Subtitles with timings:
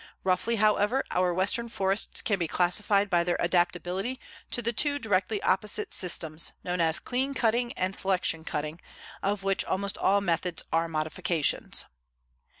[0.23, 5.39] Roughly, however, our Western forests can be classified by their adaptability to the two directly
[5.43, 8.81] opposite systems, known as clean cutting and selection cutting,
[9.21, 11.85] of which almost all methods are modifications.